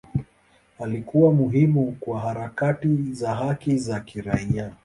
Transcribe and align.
Alikuwa 0.79 1.33
muhimu 1.33 1.91
kwa 1.99 2.19
harakati 2.19 3.13
za 3.13 3.35
haki 3.35 3.77
za 3.77 3.99
kiraia. 3.99 4.73